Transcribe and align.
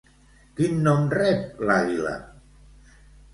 Quin 0.59 0.79
nom 0.87 1.05
rep 1.15 1.61
l'àguila? 1.67 2.15